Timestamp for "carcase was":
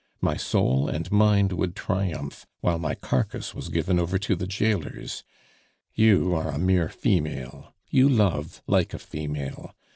2.95-3.69